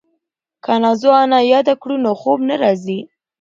که 0.63 0.73
نازو 0.83 1.09
انا 1.21 1.39
یاده 1.51 1.73
کړو 1.81 1.95
نو 2.05 2.11
خوب 2.21 2.39
نه 2.49 2.55
راځي. 2.61 2.99